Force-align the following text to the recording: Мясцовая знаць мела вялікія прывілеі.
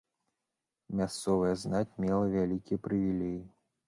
Мясцовая 1.01 1.51
знаць 1.63 1.97
мела 2.05 2.25
вялікія 2.37 2.81
прывілеі. 2.89 3.37